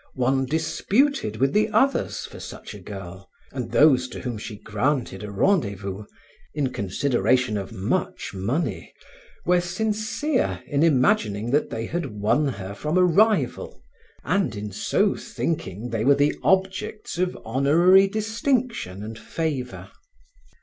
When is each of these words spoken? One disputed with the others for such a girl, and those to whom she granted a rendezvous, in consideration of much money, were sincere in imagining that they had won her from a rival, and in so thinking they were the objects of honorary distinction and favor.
One 0.15 0.47
disputed 0.47 1.35
with 1.35 1.53
the 1.53 1.69
others 1.69 2.25
for 2.25 2.39
such 2.39 2.73
a 2.73 2.79
girl, 2.79 3.29
and 3.51 3.69
those 3.69 4.07
to 4.07 4.21
whom 4.21 4.39
she 4.39 4.57
granted 4.57 5.23
a 5.23 5.29
rendezvous, 5.29 6.05
in 6.55 6.73
consideration 6.73 7.55
of 7.55 7.71
much 7.71 8.33
money, 8.33 8.95
were 9.45 9.61
sincere 9.61 10.63
in 10.65 10.81
imagining 10.81 11.51
that 11.51 11.69
they 11.69 11.85
had 11.85 12.07
won 12.19 12.47
her 12.47 12.73
from 12.73 12.97
a 12.97 13.05
rival, 13.05 13.83
and 14.23 14.55
in 14.55 14.71
so 14.71 15.13
thinking 15.13 15.91
they 15.91 16.03
were 16.03 16.15
the 16.15 16.33
objects 16.41 17.19
of 17.19 17.37
honorary 17.45 18.07
distinction 18.07 19.03
and 19.03 19.19
favor. 19.19 19.91